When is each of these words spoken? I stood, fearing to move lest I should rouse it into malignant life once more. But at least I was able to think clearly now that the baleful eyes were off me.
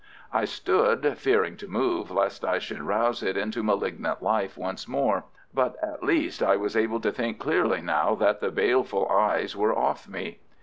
I 0.33 0.45
stood, 0.45 1.15
fearing 1.19 1.57
to 1.57 1.67
move 1.67 2.09
lest 2.09 2.43
I 2.43 2.57
should 2.57 2.81
rouse 2.81 3.21
it 3.21 3.37
into 3.37 3.61
malignant 3.61 4.23
life 4.23 4.57
once 4.57 4.87
more. 4.87 5.25
But 5.53 5.75
at 5.83 6.01
least 6.01 6.41
I 6.41 6.55
was 6.55 6.75
able 6.75 6.99
to 7.01 7.11
think 7.11 7.37
clearly 7.37 7.81
now 7.81 8.15
that 8.15 8.39
the 8.39 8.49
baleful 8.49 9.07
eyes 9.09 9.55
were 9.55 9.77
off 9.77 10.07
me. 10.09 10.39